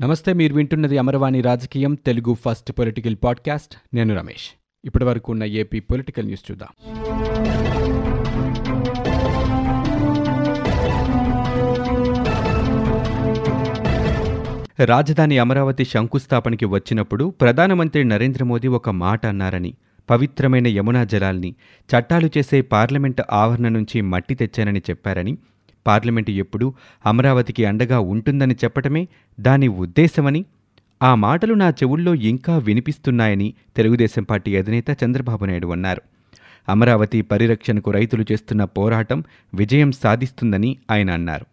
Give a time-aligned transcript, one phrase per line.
[0.00, 3.76] నమస్తే మీరు వింటున్నది అమరవాణి రాజకీయం తెలుగు ఫస్ట్ పొలిటికల్ పాడ్కాస్ట్.
[3.94, 4.60] నేను రమేష్.
[4.84, 6.68] ఇప్పటి వరకు ఉన్న ఏపీ పొలిటికల్ న్యూస్ చూద్దాం.
[14.84, 19.74] రాజధాని అమరావతి శంకుస్థాపనకి వచ్చినప్పుడు ప్రధానమంత్రి నరేంద్ర మోదీ ఒక మాట అన్నారని
[20.10, 21.54] పవిత్రమైన యమునా జలాల్ని
[21.86, 25.36] చట్టాలు చేసే పార్లమెంట్ ఆవరణ నుంచి మట్టి తెచ్చానని చెప్పారని
[25.90, 26.74] పార్లమెంటు ఎప్పుడూ
[27.06, 29.08] అమరావతికి అండగా ఉంటుందని చెప్పటమే
[29.40, 30.44] దాని ఉద్దేశమని
[31.02, 36.02] ఆ మాటలు నా చెవుల్లో ఇంకా వినిపిస్తున్నాయని తెలుగుదేశం పార్టీ అధినేత చంద్రబాబు నాయుడు అన్నారు.
[36.68, 41.46] అమరావతి పరిరక్షణకు రైతులు చేస్తున్న పోరాటం విజయం సాధిస్తుందని ఆయన అన్నారు.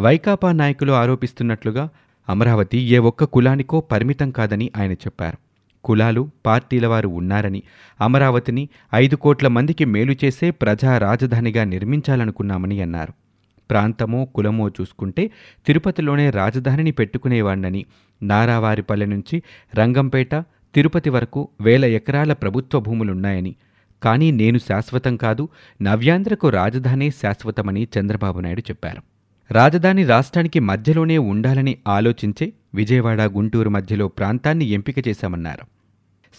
[0.00, 1.88] వైకాపా నాయకులు ఆరోపిస్తున్నట్లుగా
[2.28, 5.38] అమరావతి ఏ ఒక్క కులానికో పరిమితం కాదని ఆయన చెప్పారు.
[5.84, 7.62] కులాలు పార్టీల వారు ఉన్నారని
[8.00, 13.25] అమరావతిని ఐదు కోట్ల మందికి మేలు చేసే ప్రజా రాజధానిగా నిర్మించాలనుకున్నామని అన్నారు.
[13.70, 15.30] ప్రాంతమో కులమో చూసుకుంటే
[15.66, 17.84] తిరుపతిలోనే రాజధానిని పెట్టుకునేవాణ్ణని.
[18.22, 19.42] నారావారిపల్లె నుంచి
[19.74, 20.34] రంగంపేట
[20.74, 23.56] తిరుపతి వరకు వేల ఎకరాల ప్రభుత్వ భూములున్నాయని.
[24.02, 25.48] కానీ నేను శాశ్వతం కాదు
[25.82, 29.02] నవ్యాంధ్రకు రాజధానే శాశ్వతమని చంద్రబాబు నాయుడు చెప్పారు.
[29.50, 35.75] రాజధాని రాష్ట్రానికి మధ్యలోనే ఉండాలని ఆలోచించే విజయవాడ గుంటూరు మధ్యలో ప్రాంతాన్ని ఎంపిక చేశామన్నారు.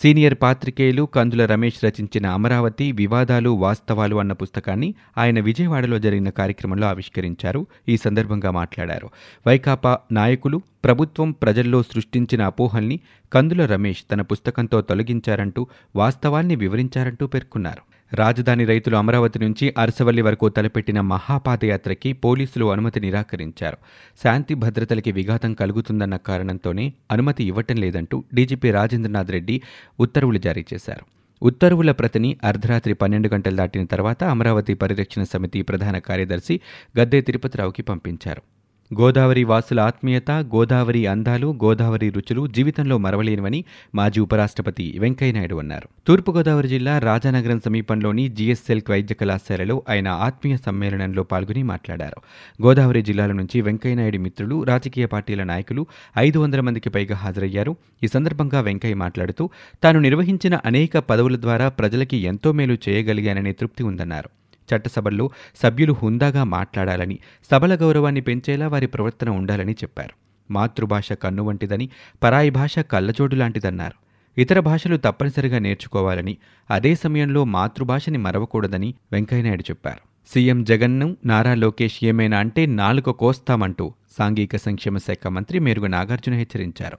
[0.03, 7.67] సీనియర్ పాత్రికేయులు కందుల రమేష్ రచించిన అమరావతి వివాదాలు వాస్తవాలు అన్న పుస్తకాన్ని ఆయన విజయవాడలో జరిగిన కార్యక్రమంలో ఆవిష్కరించారు.
[7.89, 9.09] ఈ సందర్భంగా మాట్లాడారు.
[9.47, 12.99] వైకాపా నాయకులు ప్రభుత్వం ప్రజల్లో సృష్టించిన అపోహల్ని
[13.33, 17.86] కందుల రమేష్ తన పుస్తకంతో తొలగించారంటూ వాస్తవాన్ని వివరించారంటూ పేర్కొన్నారు.
[18.13, 23.77] రాజధాని రైతులు అమరావతి నుంచి అరసవల్లి వరకు తలపెట్టిన మహాపాదయాత్రకి పోలీసులు అనుమతి నిరాకరించారు.
[24.23, 29.61] శాంతి భద్రతలకి విఘాతం కలుగుతుందన్న కారణంతోనే అనుమతి ఇవ్వటం లేదంటూ డీజీపీ రాజేంద్రనాథ్ రెడ్డి
[29.99, 31.05] ఉత్తర్వులు జారీ చేశారు.
[31.43, 36.59] ఉత్తర్వుల ప్రతిని అర్ధరాత్రి పన్నెండు గంటలు దాటిన తర్వాత అమరావతి పరిరక్షణ సమితి ప్రధాన కార్యదర్శి
[36.99, 38.56] గద్దే తిరుపతిరావుకి పంపించారు.
[38.93, 43.63] గోదావరి వాసుల ఆత్మీయత గోదావరి అందాలు గోదావరి రుచులు జీవితంలో మరవలేనివని
[43.95, 45.89] మాజీ ఉపరాష్ట్రపతి వెంకయ్యనాయుడు అన్నారు.
[46.07, 52.21] తూర్పుగోదావరి జిల్లా రాజానగరం సమీపంలోని జిఎస్ఎల్ వైద్య కళాశాలలో ఆయన ఆత్మీయ సమ్మేళనంలో పాల్గొని మాట్లాడారు.
[52.65, 55.85] గోదావరి జిల్లాల నుంచి వెంకయ్యనాయుడు మిత్రులు రాజకీయ పార్టీల నాయకులు
[56.17, 57.75] ఐదు వందల మందికి పైగా హాజరయ్యారు.
[58.03, 59.49] ఈ సందర్భంగా వెంకయ్య మాట్లాడుతూ
[59.83, 64.29] తాను నిర్వహించిన అనేక పదవుల ద్వారా ప్రజలకి ఎంతో మేలు చేయగలిగాననే తృప్తి ఉందన్నారు.
[64.75, 67.19] చట్టసభల్లో సభ్యులు హుందాగా మాట్లాడాలని
[67.51, 70.27] సభల గౌరవాన్ని పెంచేలా వారి ప్రవర్తన ఉండాలని చెప్పారు.
[70.53, 71.89] మాతృభాష కన్ను వంటిదని
[72.23, 74.07] పరాయి భాష కళ్ళజోడు లాంటిదన్నారు.
[74.41, 76.37] ఇతర భాషలు తప్పనిసరిగా నేర్చుకోవాలని
[76.71, 80.16] అదే సమయంలో మాతృభాషని మరవకూడదని వెంకయ్యనాయుడు చెప్పారు.
[80.33, 86.97] సీఎం జగన్ను నారా లోకేష్ ఏమైనా అంటే నాలుక కోస్తామంటూ సాంఘిక సంక్షేమ శాఖ మంత్రి మేరుగు నాగార్జున హెచ్చరించారు.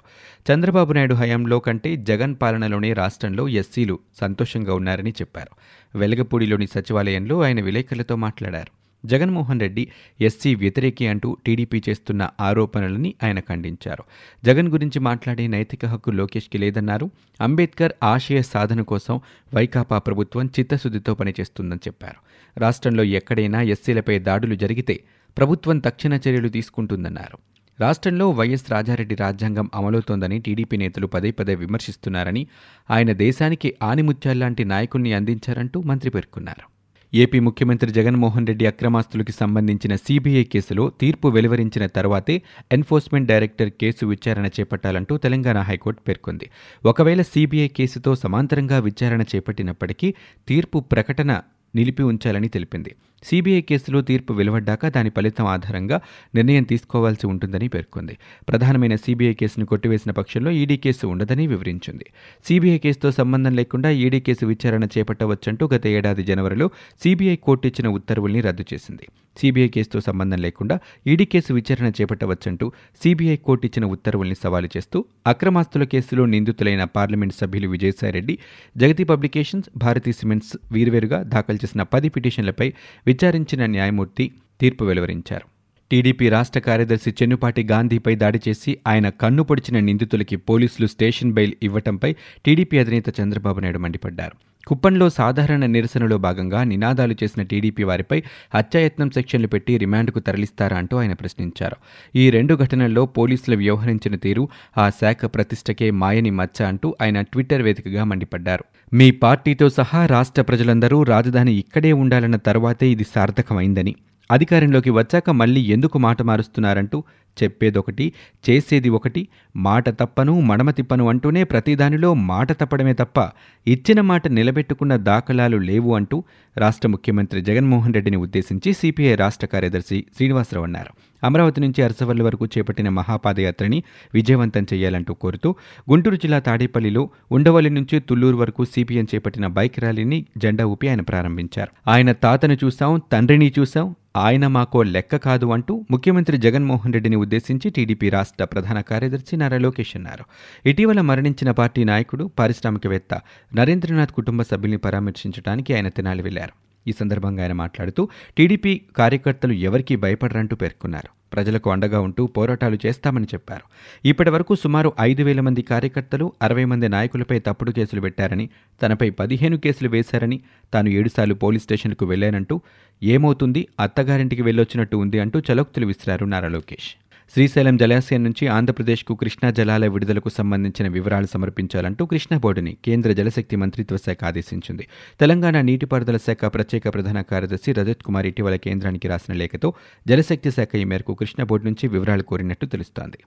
[0.53, 5.53] చంద్రబాబు నాయుడు హయాంలో కంటే జగన్ పాలనలోనే రాష్ట్రంలో ఎస్సీలు సంతోషంగా ఉన్నారని చెప్పారు.
[5.99, 8.78] వెలగపూడిలోని సచివాలయంలో ఆయన విలేకరులతో మాట్లాడారు.
[9.06, 9.88] జగన్మోహన్ రెడ్డి
[10.20, 14.04] ఎస్సీ వ్యతిరేకి అంటూ టీడీపీ చేస్తున్న ఆరోపణలని ఆయన ఖండించారు.
[14.44, 17.10] జగన్ గురించి మాట్లాడే నైతిక హక్కు లోకేష్కి లేదన్నారు.
[17.41, 19.20] అంబేద్కర్ ఆశయ సాధన కోసం
[19.54, 22.16] వైకాపా ప్రభుత్వం చిత్తశుద్ధితో పనిచేస్తుందని చెప్పారు.
[22.60, 25.00] రాష్ట్రంలో ఎక్కడైనా ఎస్సీలపై దాడులు జరిగితే
[25.38, 27.38] ప్రభుత్వం తక్షణ చర్యలు తీసుకుంటుందన్నారు.
[27.81, 32.47] రాష్ట్రంలో వైఎస్ రాజారెడ్డి రాజ్యాంగం అమలవుతోందని టీడీపీ నేతలు పదే పదే విమర్శిస్తున్నారని
[32.91, 36.78] ఆయన దేశానికి ఆనిముత్యాల్లాంటి నాయకుణ్ణి అందించారంటూ మంత్రి పేర్కొన్నారు.
[37.14, 42.42] ఏపీ ముఖ్యమంత్రి జగన్మోహన్ రెడ్డి అక్రమాస్తులకి సంబంధించిన సీబీఐ కేసులో తీర్పు వెలువరించిన తర్వాతే
[42.72, 46.50] ఎన్ఫోర్స్మెంట్ డైరెక్టర్ కేసు విచారణ చేపట్టాలంటూ తెలంగాణ హైకోర్టు పేర్కొంది.
[46.86, 50.14] ఒకవేళ సీబీఐ కేసుతో సమాంతరంగా విచారణ చేపట్టినప్పటికీ
[50.48, 51.41] తీర్పు ప్రకటన
[51.74, 52.94] నిలిపి ఉంచాలని తెలిపింది.
[53.23, 56.01] సీబీఐ కేసులో తీర్పు వెలువడ్డాక దాని ఫలితం ఆధారంగా
[56.34, 58.19] నిర్ణయం తీసుకోవాల్సి ఉంటుందని పేర్కొంది.
[58.49, 62.06] ప్రధానమైన సీబీఐ కేసును కొట్టివేసిన పక్షంలో ఈడీ కేసు ఉండదని వివరించింది.
[62.49, 66.71] సీబీఐ కేసుతో సంబంధం లేకుండా ఈడీ కేసు విచారణ చేపట్టవచ్చంటూ గత ఏడాది జనవరిలో
[67.05, 69.06] సీబీఐ కోర్టు ఇచ్చిన ఉత్తర్వుల్ని రద్దు చేసింది.
[69.41, 75.85] సీబీఐ కేసుతో సంబంధం లేకుండా ఈడీ కేసు విచారణ చేపట్టవచ్చంటూ సీబీఐ కోర్టు ఇచ్చిన ఉత్తర్వుల్ని సవాలు చేస్తూ అక్రమాస్తుల
[75.85, 78.39] కేసులో నిందితులైన పార్లమెంట్ సభ్యులు విజయసాయిరెడ్డి
[78.77, 82.69] జగతి పబ్లికేషన్స్ భారతీ సిమెంట్స్ వీరువేరుగా దాఖలు చేసిన పది పిటిషన్లపై
[83.08, 84.24] విచారించిన న్యాయమూర్తి
[84.60, 85.46] తీర్పు వెలువరించారు.
[85.91, 92.10] టీడీపీ రాష్ట్ర కార్యదర్శి చెన్నుపాటి గాంధీపై దాడి చేసి ఆయన కన్ను పొడిచిన నిందితులకి పోలీసులు స్టేషన్ బెయిల్ ఇవ్వటంపై
[92.44, 94.37] టీడీపీ అధినేత చంద్రబాబు నాయుడు మండిపడ్డారు.
[94.69, 98.23] కుప్పంలో సాధారణ నిరసనలో భాగంగా నినాదాలు చేసిన టీడీపీ వారిపై
[98.55, 101.76] హత్యాయత్నం సెక్షన్లు పెట్టి రిమాండ్కు తరలిస్తారా అంటూ ఆయన ప్రశ్నించారు.
[102.17, 104.49] ఈ రెండు ఘటనల్లో పోలీసులు వ్యవహరించిన తీరు
[104.79, 108.65] ఆ శాఖ ప్రతిష్టకే మాయని మచ్చ అంటూ ఆయన ట్విట్టర్ వేదికగా మండిపడ్డారు.
[108.94, 113.94] మీ పార్టీతో సహా రాష్ట్ర ప్రజలందరూ రాజధాని ఇక్కడే ఉండాలన్న తర్వాతే ఇది సార్థకమైందని.
[114.31, 117.05] అధికారంలోకి వచ్చాక మళ్ళీ ఎందుకు మాట మారుస్తున్నారంటూ
[117.42, 118.12] చెప్పేదొకటి
[118.50, 123.19] చేసేది ఒకటి మాట తప్పను మడమ తిప్పను అంటూనే ప్రతిదానిలో మాట తప్పడమే తప్ప
[123.66, 126.25] ఇచ్చిన మాట నిలబెట్టుకున్న దాఖలాలు లేవు అంటూ
[126.56, 130.92] రాష్ట్ర ముఖ్యమంత్రి జగన్మోహన్ రెడ్డిని ఉద్దేశించి సిపిఐ రాష్ట్ర కార్యదర్శి శ్రీనివాసరావు అన్నారు.
[131.25, 133.82] అమరావతి నుంచి అరసవల్లి వరకు చేపట్టిన మహాపాదయాత్రని
[134.14, 135.54] విజయవంతం చేయాలంటూ కోరుతూ
[135.90, 141.90] గుంటూరు జిల్లా తాడేపల్లిలో ఉండవల్లి నుంచి తుళ్ళూరు వరకు సిపిఎం చేపట్టిన బైక్ ర్యాలీని జెండా ఊపి ఆయన ప్రారంభించారు.
[141.90, 148.11] ఆయన తాతను చూశాం తండ్రిని చూశాం ఆయన మాకో లెక్క కాదు అంటూ ముఖ్యమంత్రి జగన్మోహన్ రెడ్డిని ఉద్దేశించి టీడీపీ
[148.11, 150.25] రాష్ట్ర ప్రధాన కార్యదర్శి నారా లోకేష్ అన్నారు.
[150.69, 153.20] ఇటీవల మరణించిన పార్టీ నాయకుడు పారిశ్రామికవేత్త
[153.55, 156.56] నరేంద్రనాథ్ కుటుంబ సభ్యుల్ని పరామర్శించడానికి ఆయన తెనాలి వెళ్ళారు
[156.87, 158.03] ఈ సందర్భంగా ఆయన మాట్లాడుతూ
[158.38, 161.11] టీడీపీ కార్యకర్తలు ఎవరికీ భయపడరంటూ పేర్కొన్నారు.
[161.32, 163.64] ప్రజలకు అండగా ఉంటూ పోరాటాలు చేస్తామని చెప్పారు.
[164.05, 168.47] ఇప్పటి వరకు సుమారు ఐదు వేల మంది కార్యకర్తలు అరవై మంది నాయకులపై తప్పుడు కేసులు పెట్టారని
[168.82, 170.41] తనపై పదిహేను కేసులు వేశారని
[170.75, 172.61] తాను ఏడుసార్లు పోలీస్ స్టేషన్కు వెళ్ళానంటూ
[173.03, 176.91] ఏమవుతుంది అత్తగారింటికి వెళ్ళొచ్చినట్టు ఉంది అంటూ చలోక్తులు విసిరారు నారా లోకేష్.
[177.34, 183.96] శ్రీశైలం జలాశయం నుంచి ఆంధ్రప్రదేశ్కు కృష్ణా జలాల విడుదలకు సంబంధించిన వివరాలు సమర్పించాలంటూ కృష్ణా బోర్డుని కేంద్ర జలశక్తి మంత్రిత్వ
[183.96, 184.84] శాఖ ఆదేశించింది.
[185.20, 189.75] తెలంగాణ నీటిపారుదల శాఖ ప్రత్యేక ప్రధాన కార్యదర్శి రజత్ కుమార్ ఇటీవల కేంద్రానికి రాసిన లేఖతో
[190.06, 193.19] జలశక్తి శాఖ ఈ మేరకు కృష్ణా బోర్డు నుంచి వివరాలు కోరినట్టు తెలుస్తోంది.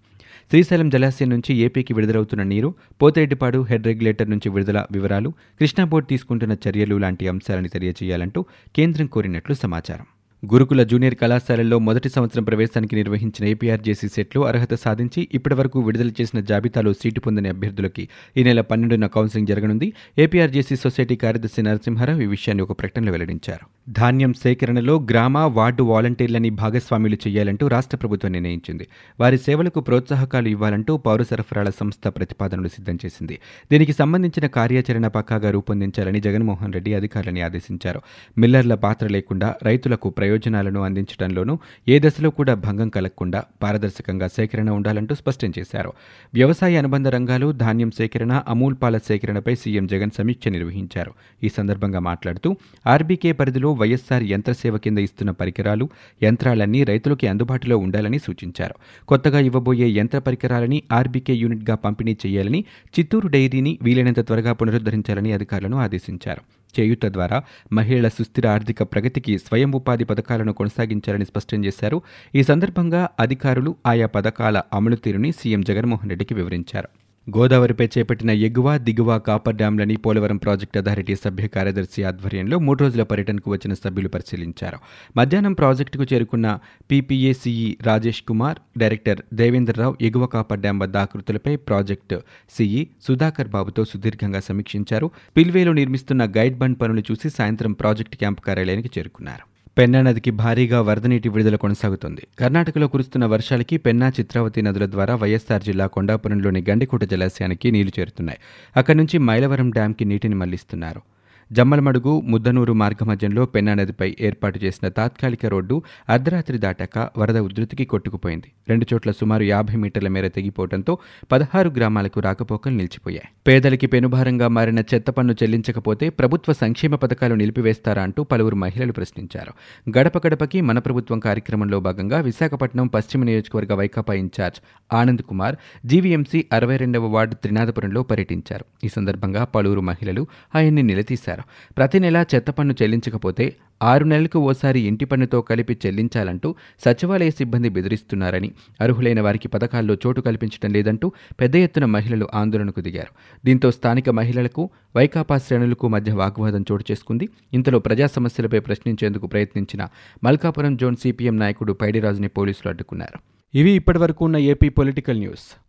[0.52, 2.72] శ్రీశైలం జలాశయం నుంచి ఏపీకి విడుదలవుతున్న నీరు
[3.02, 8.42] పోతిరెడ్డిపాడు హెడ్ రెగ్యులేటర్ నుంచి విడుదల వివరాలు కృష్ణా బోర్డు తీసుకుంటున్న చర్యలు లాంటి అంశాలను తెలియజేయాలంటూ
[8.76, 10.08] కేంద్రం కోరినట్లు సమాచారం.
[10.46, 16.94] గురుకుల జూనియర్ కళాశాలల్లో మొదటి సంవత్సరం ప్రవేశానికి నిర్వహించిన ఏపీఆర్జేసీ సెట్లో అర్హత సాధించి ఇప్పటివరకు విడుదల చేసిన జాబితాలో
[16.94, 18.08] సీటు పొందిన అభ్యర్థులకి
[18.38, 19.94] ఈ నెల పన్నెండున కౌన్సిలింగ్ జరగనుంది.
[20.18, 23.66] ఏపీఆర్జేసీ సొసైటీ కార్యదర్శి నరసింహారావు ఈ విషయాన్ని ఒక ప్రకటనలో వెల్లడించారు.
[23.90, 28.88] ధాన్యం సేకరణలో గ్రామ వార్డు వాలంటీర్లని భాగస్వామ్యులు చేయాలంటూ రాష్ట్ర ప్రభుత్వం నిర్ణయించింది.
[29.20, 33.40] వారి సేవలకు ప్రోత్సాహకాలు ఇవ్వాలంటూ పౌర సరఫరాల సంస్థ ప్రతిపాదనలు సిద్ధం చేసింది.
[33.72, 38.02] దీనికి సంబంధించిన కార్యాచరణ పక్కాగా రూపొందించాలని జగన్మోహన్ రెడ్డి అధికారులని ఆదేశించారు.
[38.38, 41.54] మిల్లర్ల పాత్ర లేకుండా రైతులకు ప్రయోజనాలను అందించడంలోనూ
[41.88, 45.92] ఏ దశలో కూడా భంగం కలగకుండా పారదర్శకంగా సేకరణ ఉండాలంటూ స్పష్టం చేశారు.
[46.34, 51.12] వ్యవసాయ అనుబంధ రంగాలు ధాన్యం సేకరణ అమూల్ పాల సేకరణపై సీఎం జగన్ సమీక్ష నిర్వహించారు.
[51.44, 52.52] ఈ సందర్భంగా మాట్లాడుతూ
[52.88, 55.88] ఆర్బీకే పరిధిలో వైఎస్సార్ యంత్రసేవ కింద ఇస్తున్న పరికరాలు
[56.24, 58.78] యంత్రాలన్నీ రైతులకి అందుబాటులో ఉండాలని సూచించారు.
[59.08, 62.62] కొత్తగా ఇవ్వబోయే యంత్ర పరికరాలని ఆర్బీకే యూనిట్గా పంపిణీ చేయాలని
[62.96, 66.44] చిత్తూరు డైరీని వీలైనంత త్వరగా పునరుద్ధరించాలని అధికారులను ఆదేశించారు.
[66.80, 72.02] చేయూత ద్వారా మహిళల సుస్థిర ఆర్థిక ప్రగతికి స్వయం ఉపాధి పథకాలను కొనసాగించాలని స్పష్టం చేశారు.
[72.36, 77.01] ఈ సందర్భంగా అధికారులు ఆయా పథకాల అమలు తీరుని సీఎం జగన్మోహన్ రెడ్డికి వివరించారు.
[77.28, 83.52] గోదావరిపై చేపట్టిన ఎగువ దిగువ కాపర్ డ్యాంలని పోలవరం ప్రాజెక్టు అథారిటీ సభ్య కార్యదర్శి ఆధ్వర్యంలో మూడు రోజుల పర్యటనకు
[83.52, 84.78] వచ్చిన సభ్యులు పరిశీలించారు.
[85.18, 86.60] మధ్యాహ్నం ప్రాజెక్టుకు చేరుకున్న
[86.92, 94.40] P P A C E Rajesh Kumar director Devendra Rao ఎగువ కాపర్ డ్యాం వద్ద ఆకృతులపై ప్రాజెక్టు సిఈ సుధాకర్ బాబుతో సుదీర్ఘంగా
[94.40, 95.12] సమీక్షించారు.
[95.38, 99.51] పిల్వేలో నిర్మిస్తున్న గైడ్ బండ్ పనులు చూసి సాయంత్రం ప్రాజెక్టు క్యాంపు కార్యాలయానికి చేరుకున్నారు.
[99.78, 102.28] పెన్నా నదికి భారీగా వరద నీటి విడుదల కొనసాగుతోంది.
[102.40, 108.40] కర్ణాటకలో కురుస్తున్న వర్షాలకి పెన్నా చిత్రావతి నదుల ద్వారా వైఎస్సార్ జిల్లా కొండాపురంలోని గండికోట జలాశయానికి నీళ్ళు చేరుతున్నాయి.
[108.76, 111.02] అక్కడి నుంచి మైలవరం డ్యాంకి నీటిని మళ్ళిస్తున్నారు.
[111.52, 118.52] జమ్మలమడుగు ముద్దనూరు మార్గమధ్యంలో పెన్నా నదిపై ఏర్పాటు చేసిన తాత్కాలిక రోడ్డు అర్ధరాత్రి దాటాక వరద ఉధృతికి కొట్టుకుపోయింది.
[118.70, 120.98] రెండు చోట్ల సుమారు యాభై మీటర్ల మేర తెగిపోవడంతో
[121.32, 123.28] పదహారు గ్రామాలకు రాకపోకలు నిలిచిపోయాయి.
[123.48, 129.54] పేదలకి పెనుభారంగా మారిన చెత్త పన్ను చెల్లించకపోతే ప్రభుత్వ సంక్షేమ పథకాలు నిలిపివేస్తారా అంటూ పలువురు మహిళలు ప్రశ్నించారు.
[129.98, 134.60] గడప గడపకి మన ప్రభుత్వం కార్యక్రమంలో భాగంగా విశాఖపట్నం పశ్చిమ నియోజకవర్గ Vaikapa in charge
[134.94, 135.56] Anand Kumar
[135.86, 138.66] G V M C అరవై రెండవ వార్డు త్రినాథపురంలో పర్యటించారు.
[138.84, 141.41] ఈ సందర్భంగా పలువురు మహిళలు ఆయన్ని నిలదీశారు.
[141.78, 146.56] ప్రతి నెలా చెత్త పన్ను చెల్లించకపోతే ఆరు నెలలకు ఓసారి ఇంటి పన్నుతో కలిపి చెల్లించాలంటూ
[146.86, 148.52] సచివాలయ సిబ్బంది బెదిరిస్తున్నారని
[148.82, 153.14] అర్హులైన వారికి పథకాల్లో చోటు కల్పించడం లేదంటూ పెద్ద ఎత్తున మహిళలు ఆందోళనకు దిగారు.
[153.46, 157.30] దీంతో స్థానిక మహిళలకు వైకాపా శ్రేణులకు మధ్య వాగ్వాదం చోటు చేసుకుంది.
[157.54, 159.88] ఇంతలో ప్రజా సమస్యలపై ప్రశ్నించేందుకు ప్రయత్నించిన
[160.24, 163.20] మల్కాపురం జోన్ సిపిఎం నాయకుడు పైడిరాజుని పోలీసులు అడ్డుకున్నారు.
[163.58, 165.61] ఇవి ఇప్పటివరకు ఉన్న ఏపీ పొలిటికల్ న్యూస్.